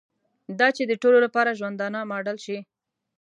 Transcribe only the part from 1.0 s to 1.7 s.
ټولو لپاره